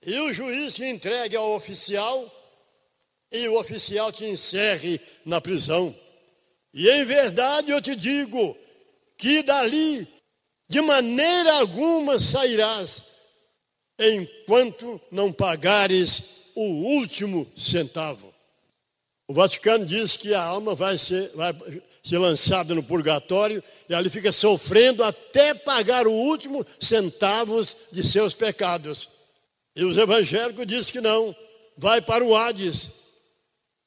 e 0.05 0.19
o 0.21 0.33
juiz 0.33 0.75
te 0.75 0.85
entregue 0.85 1.35
ao 1.35 1.55
oficial, 1.55 2.31
e 3.33 3.49
o 3.49 3.59
oficial 3.59 4.13
te 4.13 4.27
encerre 4.27 5.01
na 5.25 5.41
prisão. 5.41 5.95
E 6.75 6.89
em 6.89 7.05
verdade 7.05 7.71
eu 7.71 7.81
te 7.81 7.97
digo 7.97 8.57
que 9.17 9.43
dali 9.43 10.07
de 10.69 10.81
maneira 10.81 11.55
alguma 11.55 12.21
sairás, 12.21 13.03
enquanto 13.99 15.01
não 15.11 15.33
pagares 15.33 16.23
o 16.55 16.63
último 16.63 17.51
centavo. 17.57 18.30
O 19.31 19.33
Vaticano 19.33 19.87
diz 19.87 20.17
que 20.17 20.35
a 20.35 20.43
alma 20.43 20.75
vai 20.75 20.99
ser, 20.99 21.31
vai 21.37 21.55
ser 22.03 22.19
lançada 22.19 22.75
no 22.75 22.83
purgatório 22.83 23.63
e 23.89 23.95
ali 23.95 24.11
fica 24.11 24.33
sofrendo 24.33 25.05
até 25.05 25.55
pagar 25.55 26.09
o 26.09 26.13
último 26.13 26.67
centavos 26.81 27.77
de 27.93 28.05
seus 28.05 28.35
pecados. 28.35 29.09
E 29.77 29.85
os 29.85 29.97
evangélicos 29.97 30.67
dizem 30.67 30.95
que 30.95 31.01
não, 31.01 31.33
vai 31.77 32.01
para 32.01 32.25
o 32.25 32.35
Hades 32.35 32.91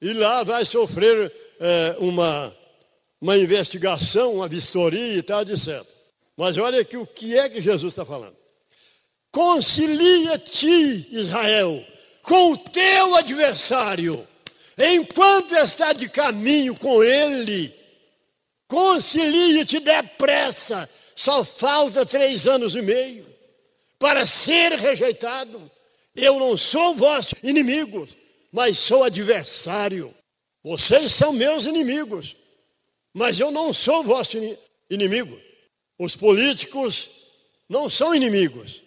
e 0.01 0.13
lá 0.13 0.45
vai 0.45 0.63
sofrer 0.63 1.29
é, 1.59 1.97
uma, 1.99 2.55
uma 3.19 3.37
investigação, 3.37 4.35
uma 4.35 4.47
vistoria 4.47 5.17
e 5.17 5.21
tal, 5.21 5.41
etc. 5.41 5.85
Mas 6.37 6.57
olha 6.57 6.79
aqui 6.79 6.95
o 6.95 7.05
que 7.05 7.37
é 7.37 7.49
que 7.49 7.61
Jesus 7.61 7.91
está 7.91 8.05
falando. 8.05 8.37
concilia-te, 9.29 11.09
Israel, 11.11 11.85
com 12.21 12.53
o 12.53 12.57
teu 12.57 13.15
adversário, 13.15 14.25
enquanto 14.77 15.53
está 15.55 15.93
de 15.93 16.09
caminho 16.09 16.75
com 16.75 17.03
ele, 17.03 17.73
concilia-te 18.67 19.79
depressa, 19.79 20.89
só 21.15 21.43
falta 21.43 22.05
três 22.05 22.47
anos 22.47 22.75
e 22.75 22.81
meio 22.81 23.33
para 24.03 24.25
ser 24.25 24.73
rejeitado. 24.73 25.71
Eu 26.13 26.37
não 26.37 26.57
sou 26.57 26.93
vosso 26.93 27.35
inimigo, 27.41 28.05
mas 28.51 28.77
sou 28.77 29.03
adversário. 29.03 30.13
Vocês 30.61 31.11
são 31.13 31.31
meus 31.31 31.65
inimigos, 31.65 32.35
mas 33.13 33.39
eu 33.39 33.49
não 33.49 33.73
sou 33.73 34.03
vosso 34.03 34.37
inimigo. 34.89 35.39
Os 35.97 36.17
políticos 36.17 37.09
não 37.69 37.89
são 37.89 38.13
inimigos, 38.13 38.81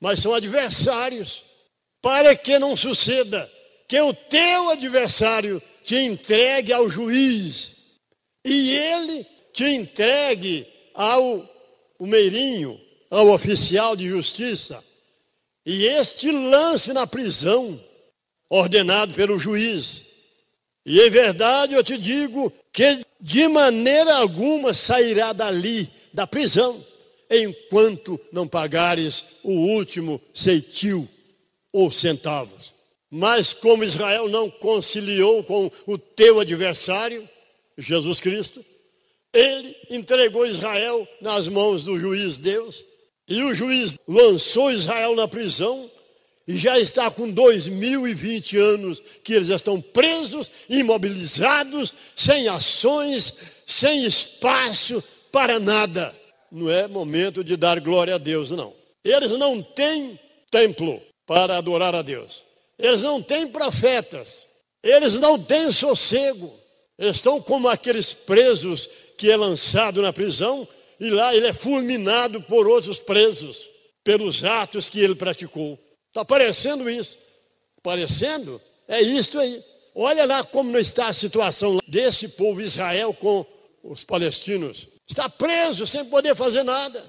mas 0.00 0.20
são 0.20 0.32
adversários. 0.32 1.44
Para 2.00 2.34
que 2.34 2.58
não 2.58 2.74
suceda 2.74 3.50
que 3.90 4.00
o 4.00 4.14
teu 4.14 4.70
adversário 4.70 5.60
te 5.84 5.96
entregue 5.96 6.72
ao 6.72 6.88
juiz 6.88 7.72
e 8.44 8.76
ele 8.76 9.26
te 9.52 9.64
entregue 9.64 10.64
ao 10.94 11.44
meirinho, 11.98 12.80
ao 13.10 13.30
oficial 13.30 13.96
de 13.96 14.08
justiça, 14.08 14.80
e 15.66 15.86
este 15.86 16.30
lance 16.30 16.92
na 16.92 17.04
prisão, 17.04 17.82
ordenado 18.48 19.12
pelo 19.12 19.40
juiz. 19.40 20.06
E 20.86 21.00
em 21.00 21.10
verdade 21.10 21.74
eu 21.74 21.82
te 21.82 21.98
digo 21.98 22.52
que 22.72 23.04
de 23.20 23.48
maneira 23.48 24.14
alguma 24.14 24.72
sairá 24.72 25.32
dali, 25.32 25.90
da 26.12 26.28
prisão, 26.28 26.80
enquanto 27.28 28.20
não 28.30 28.46
pagares 28.46 29.24
o 29.42 29.50
último 29.50 30.22
ceitil 30.32 31.08
ou 31.72 31.90
centavos. 31.90 32.78
Mas 33.10 33.52
como 33.52 33.82
Israel 33.82 34.28
não 34.28 34.48
conciliou 34.48 35.42
com 35.42 35.70
o 35.86 35.98
teu 35.98 36.38
adversário, 36.38 37.28
Jesus 37.76 38.20
Cristo, 38.20 38.64
ele 39.32 39.76
entregou 39.90 40.46
Israel 40.46 41.06
nas 41.20 41.48
mãos 41.48 41.82
do 41.82 41.98
juiz 41.98 42.38
Deus, 42.38 42.84
e 43.28 43.42
o 43.42 43.54
juiz 43.54 43.96
lançou 44.06 44.70
Israel 44.70 45.14
na 45.14 45.26
prisão, 45.26 45.90
e 46.46 46.58
já 46.58 46.78
está 46.78 47.10
com 47.10 47.30
2020 47.30 48.56
anos 48.56 49.00
que 49.22 49.34
eles 49.34 49.48
estão 49.50 49.80
presos, 49.80 50.50
imobilizados, 50.68 51.92
sem 52.16 52.48
ações, 52.48 53.34
sem 53.66 54.04
espaço 54.04 55.02
para 55.30 55.60
nada. 55.60 56.14
Não 56.50 56.68
é 56.68 56.88
momento 56.88 57.44
de 57.44 57.56
dar 57.56 57.78
glória 57.78 58.16
a 58.16 58.18
Deus, 58.18 58.50
não. 58.50 58.72
Eles 59.04 59.30
não 59.30 59.62
têm 59.62 60.18
templo 60.50 61.00
para 61.24 61.56
adorar 61.56 61.94
a 61.94 62.02
Deus. 62.02 62.49
Eles 62.80 63.02
não 63.02 63.22
têm 63.22 63.46
profetas. 63.48 64.46
Eles 64.82 65.14
não 65.14 65.38
têm 65.38 65.70
sossego. 65.70 66.52
Eles 66.98 67.16
estão 67.16 67.40
como 67.40 67.68
aqueles 67.68 68.14
presos 68.14 68.88
que 69.16 69.30
é 69.30 69.36
lançado 69.36 70.02
na 70.02 70.12
prisão 70.12 70.66
e 70.98 71.08
lá 71.08 71.34
ele 71.34 71.46
é 71.46 71.52
fulminado 71.52 72.42
por 72.42 72.66
outros 72.66 72.98
presos 72.98 73.68
pelos 74.04 74.44
atos 74.44 74.88
que 74.88 75.00
ele 75.00 75.14
praticou. 75.14 75.78
Está 76.08 76.24
parecendo 76.24 76.90
isso? 76.90 77.18
Parecendo? 77.82 78.60
É 78.88 79.00
isto 79.00 79.38
aí. 79.38 79.62
Olha 79.94 80.26
lá 80.26 80.44
como 80.44 80.76
está 80.78 81.08
a 81.08 81.12
situação 81.12 81.78
desse 81.88 82.28
povo 82.28 82.60
Israel 82.60 83.14
com 83.14 83.44
os 83.82 84.04
palestinos. 84.04 84.88
Está 85.08 85.28
preso 85.28 85.86
sem 85.86 86.04
poder 86.04 86.34
fazer 86.34 86.62
nada. 86.62 87.04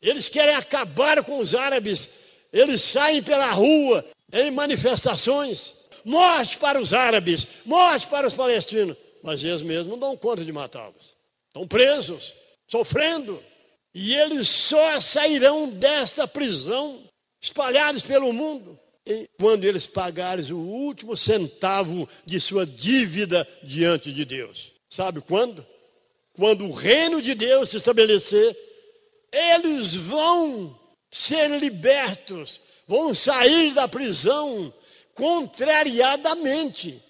Eles 0.00 0.28
querem 0.28 0.54
acabar 0.54 1.22
com 1.24 1.38
os 1.38 1.54
árabes. 1.54 2.08
Eles 2.52 2.80
saem 2.80 3.22
pela 3.22 3.50
rua 3.52 4.04
em 4.32 4.50
manifestações. 4.50 5.74
Morte 6.04 6.56
para 6.56 6.80
os 6.80 6.92
árabes, 6.92 7.46
morte 7.64 8.06
para 8.06 8.26
os 8.26 8.34
palestinos. 8.34 8.96
Mas 9.22 9.42
eles 9.42 9.62
mesmos 9.62 9.88
não 9.88 9.98
dão 9.98 10.16
conta 10.16 10.44
de 10.44 10.52
matá-los. 10.52 11.14
Estão 11.48 11.66
presos, 11.66 12.34
sofrendo. 12.66 13.42
E 13.94 14.14
eles 14.14 14.48
só 14.48 15.00
sairão 15.00 15.68
desta 15.68 16.26
prisão, 16.26 17.02
espalhados 17.40 18.02
pelo 18.02 18.32
mundo, 18.32 18.78
quando 19.38 19.64
eles 19.64 19.86
pagarem 19.86 20.52
o 20.52 20.58
último 20.58 21.16
centavo 21.16 22.08
de 22.24 22.40
sua 22.40 22.64
dívida 22.64 23.46
diante 23.62 24.12
de 24.12 24.24
Deus. 24.24 24.72
Sabe 24.88 25.20
quando? 25.20 25.66
Quando 26.34 26.66
o 26.66 26.72
reino 26.72 27.20
de 27.20 27.34
Deus 27.34 27.70
se 27.70 27.76
estabelecer, 27.76 28.56
eles 29.32 29.94
vão 29.94 30.78
ser 31.10 31.50
libertos, 31.58 32.60
vão 32.90 33.14
sair 33.14 33.72
da 33.72 33.86
prisão 33.86 34.74
contrariadamente, 35.14 37.00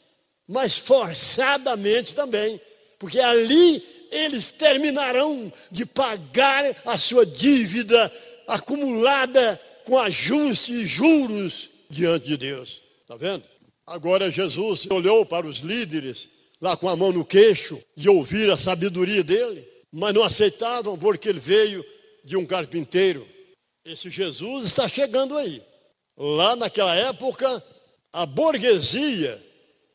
mas 0.46 0.76
forçadamente 0.76 2.14
também, 2.14 2.60
porque 2.98 3.18
ali 3.18 3.82
eles 4.10 4.50
terminarão 4.50 5.50
de 5.70 5.86
pagar 5.86 6.76
a 6.84 6.98
sua 6.98 7.24
dívida 7.24 8.12
acumulada 8.46 9.58
com 9.86 9.98
ajuste 9.98 10.70
e 10.70 10.84
juros 10.84 11.70
diante 11.88 12.26
de 12.26 12.36
Deus. 12.36 12.82
Está 13.00 13.16
vendo? 13.16 13.44
Agora 13.86 14.30
Jesus 14.30 14.86
olhou 14.90 15.24
para 15.24 15.46
os 15.46 15.60
líderes, 15.60 16.28
lá 16.60 16.76
com 16.76 16.90
a 16.90 16.96
mão 16.96 17.10
no 17.10 17.24
queixo, 17.24 17.80
de 17.96 18.10
ouvir 18.10 18.50
a 18.50 18.58
sabedoria 18.58 19.24
dele, 19.24 19.66
mas 19.90 20.12
não 20.12 20.24
aceitavam 20.24 20.98
porque 20.98 21.30
ele 21.30 21.40
veio 21.40 21.82
de 22.22 22.36
um 22.36 22.44
carpinteiro. 22.44 23.26
Esse 23.82 24.10
Jesus 24.10 24.66
está 24.66 24.86
chegando 24.86 25.38
aí. 25.38 25.69
Lá 26.20 26.54
naquela 26.54 26.94
época, 26.94 27.64
a 28.12 28.26
burguesia 28.26 29.42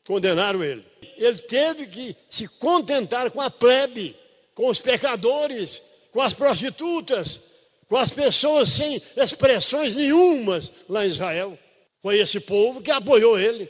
condenaram 0.04 0.62
ele 0.62 0.84
ele 1.16 1.38
teve 1.38 1.86
que 1.86 2.16
se 2.30 2.46
contentar 2.46 3.30
com 3.30 3.40
a 3.40 3.50
plebe, 3.50 4.14
com 4.54 4.68
os 4.68 4.80
pecadores, 4.80 5.82
com 6.12 6.20
as 6.20 6.34
prostitutas, 6.34 7.40
com 7.88 7.96
as 7.96 8.10
pessoas 8.10 8.68
sem 8.68 9.00
expressões 9.16 9.94
nenhumas 9.94 10.70
lá 10.88 11.04
em 11.04 11.08
Israel. 11.08 11.58
Foi 12.02 12.18
esse 12.18 12.40
povo 12.40 12.82
que 12.82 12.90
apoiou 12.90 13.38
ele. 13.38 13.68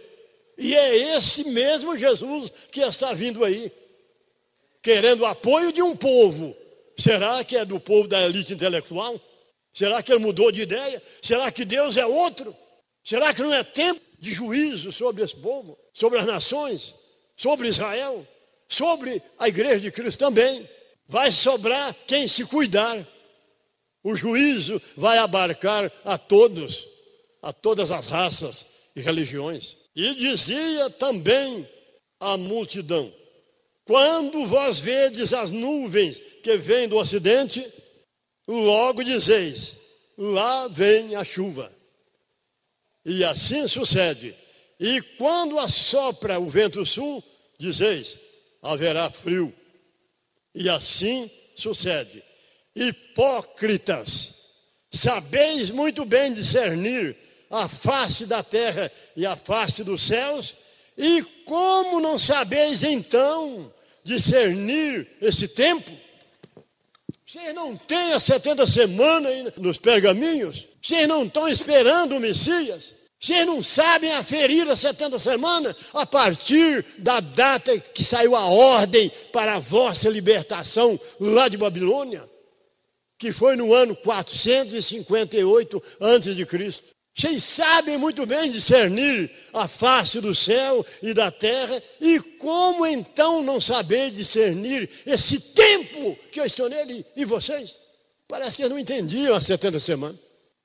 E 0.58 0.74
é 0.74 1.16
esse 1.16 1.44
mesmo 1.44 1.96
Jesus 1.96 2.50
que 2.70 2.80
está 2.80 3.12
vindo 3.12 3.44
aí, 3.44 3.70
querendo 4.82 5.20
o 5.20 5.26
apoio 5.26 5.72
de 5.72 5.82
um 5.82 5.94
povo. 5.94 6.56
Será 6.98 7.44
que 7.44 7.56
é 7.56 7.64
do 7.64 7.78
povo 7.78 8.08
da 8.08 8.22
elite 8.22 8.54
intelectual? 8.54 9.20
Será 9.76 10.02
que 10.02 10.10
ele 10.10 10.24
mudou 10.24 10.50
de 10.50 10.62
ideia? 10.62 11.00
Será 11.22 11.52
que 11.52 11.64
Deus 11.64 11.96
é 11.96 12.04
outro? 12.04 12.56
Será 13.04 13.32
que 13.32 13.42
não 13.42 13.54
é 13.54 13.62
tempo 13.62 14.00
de 14.18 14.32
juízo 14.32 14.90
sobre 14.90 15.22
esse 15.22 15.36
povo, 15.36 15.78
sobre 15.92 16.18
as 16.18 16.26
nações? 16.26 16.94
sobre 17.36 17.68
Israel, 17.68 18.26
sobre 18.68 19.22
a 19.38 19.48
igreja 19.48 19.80
de 19.80 19.92
Cristo 19.92 20.18
também. 20.18 20.68
Vai 21.06 21.30
sobrar 21.30 21.94
quem 22.06 22.26
se 22.26 22.44
cuidar. 22.44 23.06
O 24.02 24.14
juízo 24.16 24.80
vai 24.96 25.18
abarcar 25.18 25.92
a 26.04 26.16
todos, 26.16 26.88
a 27.42 27.52
todas 27.52 27.90
as 27.90 28.06
raças 28.06 28.66
e 28.94 29.00
religiões. 29.00 29.76
E 29.94 30.14
dizia 30.14 30.90
também 30.90 31.68
a 32.18 32.36
multidão: 32.36 33.12
Quando 33.84 34.46
vós 34.46 34.78
vedes 34.78 35.32
as 35.32 35.50
nuvens 35.50 36.18
que 36.42 36.56
vêm 36.56 36.88
do 36.88 36.96
ocidente, 36.96 37.64
logo 38.46 39.02
dizeis: 39.02 39.76
Lá 40.16 40.68
vem 40.68 41.14
a 41.14 41.24
chuva. 41.24 41.72
E 43.04 43.24
assim 43.24 43.68
sucede 43.68 44.34
e 44.78 45.00
quando 45.16 45.58
assopra 45.58 46.38
o 46.38 46.48
vento 46.48 46.84
sul, 46.84 47.24
dizeis: 47.58 48.16
haverá 48.62 49.10
frio. 49.10 49.52
E 50.54 50.68
assim 50.68 51.30
sucede. 51.56 52.22
Hipócritas, 52.74 54.34
sabeis 54.92 55.70
muito 55.70 56.04
bem 56.04 56.32
discernir 56.32 57.16
a 57.50 57.68
face 57.68 58.26
da 58.26 58.42
terra 58.42 58.90
e 59.16 59.24
a 59.24 59.34
face 59.34 59.82
dos 59.82 60.02
céus, 60.02 60.54
e 60.96 61.22
como 61.44 62.00
não 62.00 62.18
sabeis 62.18 62.82
então 62.82 63.72
discernir 64.04 65.08
esse 65.22 65.48
tempo? 65.48 65.90
Vocês 67.28 67.52
não 67.52 67.76
têm 67.76 68.12
as 68.12 68.22
70 68.22 68.66
semanas 68.68 69.52
nos 69.56 69.78
pergaminhos? 69.78 70.68
Vocês 70.80 71.08
não 71.08 71.24
estão 71.24 71.48
esperando 71.48 72.16
o 72.16 72.20
Messias? 72.20 72.94
Vocês 73.20 73.44
não 73.44 73.60
sabem 73.64 74.12
aferir 74.12 74.68
as 74.70 74.78
70 74.78 75.18
semanas 75.18 75.74
a 75.92 76.06
partir 76.06 76.86
da 76.98 77.18
data 77.18 77.76
que 77.80 78.04
saiu 78.04 78.36
a 78.36 78.44
ordem 78.44 79.10
para 79.32 79.56
a 79.56 79.58
vossa 79.58 80.08
libertação 80.08 81.00
lá 81.18 81.48
de 81.48 81.56
Babilônia, 81.56 82.22
que 83.18 83.32
foi 83.32 83.56
no 83.56 83.74
ano 83.74 83.96
458 83.96 85.82
a.C. 86.00 86.95
Vocês 87.16 87.42
sabem 87.44 87.96
muito 87.96 88.26
bem 88.26 88.50
discernir 88.50 89.30
a 89.54 89.66
face 89.66 90.20
do 90.20 90.34
céu 90.34 90.84
e 91.00 91.14
da 91.14 91.30
terra, 91.30 91.82
e 91.98 92.20
como 92.20 92.84
então 92.86 93.42
não 93.42 93.58
saber 93.58 94.10
discernir 94.10 94.90
esse 95.06 95.40
tempo 95.40 96.14
que 96.30 96.38
eu 96.38 96.44
estou 96.44 96.68
nele 96.68 97.06
e 97.16 97.24
vocês? 97.24 97.74
Parece 98.28 98.56
que 98.56 98.62
eles 98.62 98.70
não 98.70 98.78
entendiam 98.78 99.34
as 99.34 99.46
70 99.46 99.80
semanas. 99.80 100.18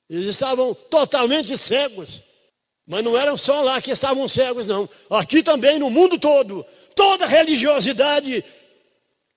Eles 0.10 0.26
estavam 0.26 0.74
totalmente 0.74 1.58
cegos. 1.58 2.22
Mas 2.86 3.02
não 3.02 3.18
eram 3.18 3.38
só 3.38 3.62
lá 3.62 3.80
que 3.80 3.92
estavam 3.92 4.28
cegos, 4.28 4.66
não. 4.66 4.90
Aqui 5.10 5.42
também, 5.42 5.80
no 5.80 5.90
mundo 5.90 6.20
todo, 6.20 6.66
toda 6.94 7.28
religiosidade, 7.28 8.44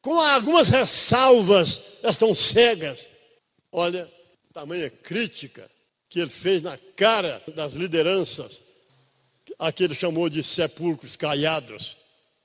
com 0.02 0.18
algumas 0.18 0.68
ressalvas, 0.68 1.80
estão 2.02 2.34
cegas. 2.34 3.08
Olha, 3.70 4.10
tamanha 4.52 4.90
crítica 4.90 5.70
que 6.14 6.20
ele 6.20 6.30
fez 6.30 6.62
na 6.62 6.78
cara 6.94 7.42
das 7.56 7.72
lideranças, 7.72 8.62
a 9.58 9.72
que 9.72 9.82
ele 9.82 9.96
chamou 9.96 10.30
de 10.30 10.44
sepulcros 10.44 11.16
caiados, 11.16 11.96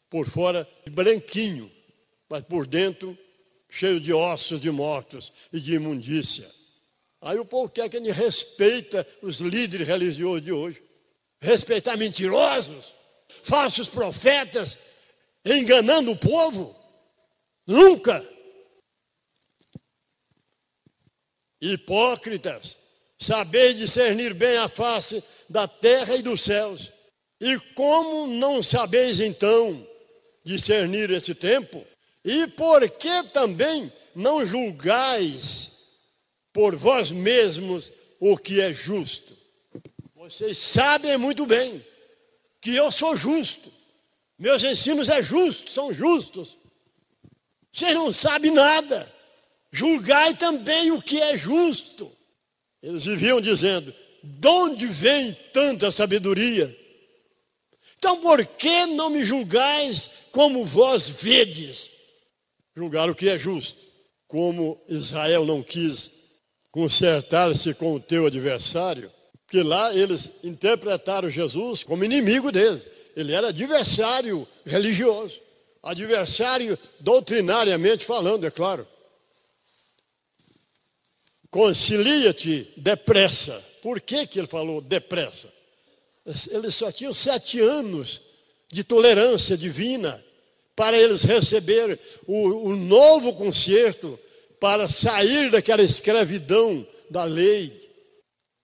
por 0.09 0.27
fora 0.27 0.67
branquinho, 0.89 1.71
mas 2.27 2.41
por 2.41 2.65
dentro 2.65 3.15
cheio 3.69 3.99
de 3.99 4.11
ossos 4.11 4.59
de 4.59 4.71
mortos 4.71 5.31
e 5.53 5.59
de 5.59 5.75
imundícia. 5.75 6.49
Aí 7.21 7.37
o 7.37 7.45
povo 7.45 7.69
quer 7.69 7.87
que 7.89 7.99
gente 7.99 8.09
respeita 8.09 9.05
os 9.21 9.39
líderes 9.39 9.87
religiosos 9.87 10.43
de 10.43 10.51
hoje. 10.51 10.83
Respeitar 11.39 11.95
mentirosos, 11.95 12.95
falsos 13.43 13.87
profetas, 13.87 14.79
enganando 15.45 16.09
o 16.09 16.17
povo. 16.17 16.75
Nunca. 17.67 18.27
Hipócritas, 21.61 22.78
saber 23.19 23.73
discernir 23.73 24.33
bem 24.33 24.57
a 24.57 24.69
face 24.69 25.21
da 25.49 25.67
terra 25.67 26.15
e 26.15 26.21
dos 26.21 26.41
céus. 26.41 26.91
E 27.39 27.59
como 27.75 28.27
não 28.27 28.63
sabeis 28.63 29.19
então 29.19 29.85
discernir 30.43 31.11
esse 31.11 31.35
tempo? 31.35 31.85
E 32.23 32.47
por 32.47 32.89
que 32.89 33.23
também 33.33 33.91
não 34.15 34.45
julgais 34.45 35.71
por 36.53 36.75
vós 36.75 37.11
mesmos 37.11 37.91
o 38.19 38.37
que 38.37 38.61
é 38.61 38.73
justo? 38.73 39.37
Vocês 40.15 40.57
sabem 40.57 41.17
muito 41.17 41.45
bem 41.45 41.85
que 42.61 42.75
eu 42.75 42.91
sou 42.91 43.15
justo. 43.15 43.71
Meus 44.37 44.63
ensinos 44.63 45.09
é 45.09 45.21
justos, 45.21 45.73
são 45.73 45.93
justos. 45.93 46.57
Vocês 47.71 47.93
não 47.93 48.11
sabem 48.11 48.51
nada. 48.51 49.11
Julgai 49.71 50.33
também 50.33 50.91
o 50.91 51.01
que 51.01 51.21
é 51.21 51.35
justo. 51.35 52.11
Eles 52.81 53.05
viviam 53.05 53.41
dizendo: 53.41 53.93
de 54.23 54.47
onde 54.47 54.85
vem 54.85 55.35
tanta 55.53 55.91
sabedoria? 55.91 56.75
Então 57.97 58.21
por 58.21 58.45
que 58.45 58.85
não 58.85 59.09
me 59.09 59.23
julgais 59.23 60.09
como 60.31 60.65
vós 60.65 61.09
vedes? 61.09 61.91
Julgar 62.75 63.09
o 63.09 63.15
que 63.15 63.29
é 63.29 63.37
justo. 63.37 63.77
Como 64.27 64.79
Israel 64.87 65.45
não 65.45 65.61
quis 65.61 66.11
consertar-se 66.71 67.73
com 67.73 67.95
o 67.95 67.99
teu 67.99 68.27
adversário, 68.27 69.11
porque 69.45 69.63
lá 69.63 69.93
eles 69.93 70.31
interpretaram 70.43 71.29
Jesus 71.29 71.83
como 71.83 72.05
inimigo 72.05 72.51
deles. 72.51 72.85
Ele 73.15 73.33
era 73.33 73.49
adversário 73.49 74.47
religioso, 74.65 75.41
adversário 75.81 76.77
doutrinariamente 76.99 78.05
falando, 78.05 78.45
é 78.45 78.51
claro. 78.51 78.87
Concilia-te 81.51 82.71
depressa. 82.77 83.63
Por 83.81 83.99
que, 84.01 84.27
que 84.27 84.39
ele 84.39 84.47
falou 84.47 84.81
depressa? 84.81 85.51
Eles 86.51 86.75
só 86.75 86.91
tinham 86.91 87.13
sete 87.13 87.59
anos 87.59 88.21
de 88.71 88.83
tolerância 88.83 89.57
divina 89.57 90.23
para 90.75 90.97
eles 90.97 91.23
receberem 91.23 91.97
o, 92.27 92.69
o 92.69 92.75
novo 92.75 93.33
concerto 93.33 94.19
para 94.59 94.87
sair 94.87 95.49
daquela 95.49 95.81
escravidão 95.81 96.85
da 97.09 97.23
lei. 97.23 97.89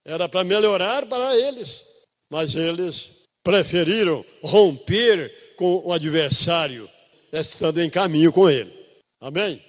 Era 0.04 0.28
para 0.28 0.44
melhorar 0.44 1.06
para 1.06 1.36
eles, 1.36 1.84
mas 2.30 2.54
eles 2.54 3.10
preferiram 3.42 4.24
romper 4.42 5.54
com 5.56 5.82
o 5.84 5.92
adversário, 5.92 6.88
estando 7.32 7.82
em 7.82 7.90
caminho 7.90 8.32
com 8.32 8.48
ele. 8.48 8.72
Amém? 9.20 9.62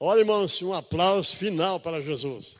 Olha, 0.00 0.20
irmãos, 0.20 0.60
um 0.62 0.72
aplauso 0.72 1.36
final 1.36 1.78
para 1.78 2.00
Jesus. 2.00 2.56